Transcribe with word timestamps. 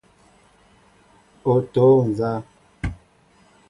O 1.51 1.53
toóŋ 1.73 1.99
nzá? 2.11 2.31